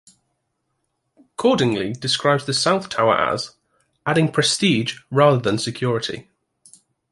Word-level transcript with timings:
Cordingley 1.37 1.93
describes 1.93 2.45
the 2.47 2.55
south 2.55 2.89
tower 2.89 3.15
as 3.15 3.53
"adding 4.03 4.31
prestige 4.31 4.97
rather 5.11 5.37
than 5.37 5.59
security". 5.59 6.27